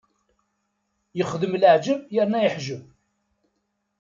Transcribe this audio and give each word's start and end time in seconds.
Ixdem 1.21 1.53
leεǧeb 1.61 2.01
yerna 2.15 2.39
yeḥǧeb. 2.43 2.83